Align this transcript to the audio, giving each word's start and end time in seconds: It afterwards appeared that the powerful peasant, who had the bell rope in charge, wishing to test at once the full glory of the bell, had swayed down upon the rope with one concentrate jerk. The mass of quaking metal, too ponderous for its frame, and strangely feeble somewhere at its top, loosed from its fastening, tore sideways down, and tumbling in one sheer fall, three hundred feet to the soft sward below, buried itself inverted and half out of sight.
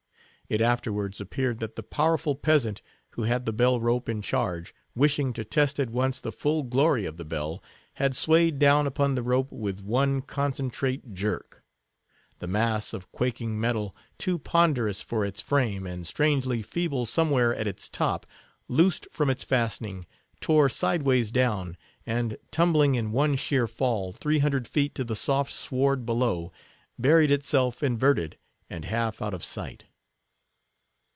It 0.49 0.59
afterwards 0.59 1.21
appeared 1.21 1.59
that 1.59 1.77
the 1.77 1.83
powerful 1.83 2.35
peasant, 2.35 2.81
who 3.11 3.23
had 3.23 3.45
the 3.45 3.53
bell 3.53 3.79
rope 3.79 4.09
in 4.09 4.21
charge, 4.21 4.75
wishing 4.93 5.31
to 5.31 5.45
test 5.45 5.79
at 5.79 5.89
once 5.89 6.19
the 6.19 6.33
full 6.33 6.63
glory 6.63 7.05
of 7.05 7.15
the 7.15 7.23
bell, 7.23 7.63
had 7.93 8.17
swayed 8.17 8.59
down 8.59 8.85
upon 8.85 9.15
the 9.15 9.23
rope 9.23 9.49
with 9.49 9.81
one 9.81 10.21
concentrate 10.21 11.13
jerk. 11.13 11.63
The 12.39 12.47
mass 12.47 12.91
of 12.91 13.13
quaking 13.13 13.61
metal, 13.61 13.95
too 14.17 14.37
ponderous 14.37 15.01
for 15.01 15.23
its 15.23 15.39
frame, 15.39 15.87
and 15.87 16.05
strangely 16.05 16.61
feeble 16.61 17.05
somewhere 17.05 17.55
at 17.55 17.65
its 17.65 17.87
top, 17.87 18.25
loosed 18.67 19.07
from 19.09 19.29
its 19.29 19.45
fastening, 19.45 20.05
tore 20.41 20.67
sideways 20.67 21.31
down, 21.31 21.77
and 22.05 22.35
tumbling 22.51 22.95
in 22.95 23.13
one 23.13 23.37
sheer 23.37 23.67
fall, 23.69 24.11
three 24.11 24.39
hundred 24.39 24.67
feet 24.67 24.93
to 24.95 25.05
the 25.05 25.15
soft 25.15 25.53
sward 25.53 26.05
below, 26.05 26.51
buried 26.99 27.31
itself 27.31 27.81
inverted 27.81 28.37
and 28.69 28.83
half 28.83 29.21
out 29.21 29.33
of 29.33 29.45
sight. 29.45 29.85